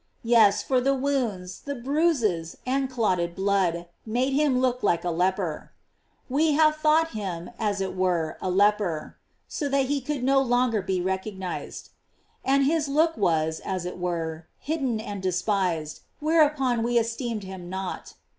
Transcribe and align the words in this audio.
"*Yes, 0.23 0.63
for 0.63 0.81
the 0.81 0.95
wounds, 0.95 1.59
the 1.59 1.75
bruises, 1.75 2.57
and 2.65 2.89
clotted 2.89 3.35
blood, 3.35 3.85
made 4.03 4.33
him 4.33 4.59
look 4.59 4.81
like 4.81 5.03
a 5.03 5.11
leper; 5.11 5.73
"We 6.27 6.53
have 6.53 6.75
thought 6.77 7.11
him, 7.11 7.51
as 7.59 7.81
it 7.81 7.95
were, 7.95 8.35
a 8.41 8.49
leper 8.49 9.13
;"f 9.19 9.33
so 9.47 9.69
that 9.69 9.85
he 9.85 10.01
could 10.01 10.23
no 10.23 10.41
longer 10.41 10.81
be 10.81 11.03
recognized. 11.03 11.91
"And 12.43 12.63
his 12.65 12.87
look 12.87 13.15
was, 13.15 13.59
as 13.63 13.85
it 13.85 13.99
were, 13.99 14.47
hidden 14.57 14.99
and 14.99 15.21
despised, 15.21 15.99
whereupon 16.19 16.81
we 16.81 16.97
esteemed 16.97 17.43
him 17.43 17.69
not." 17.69 18.15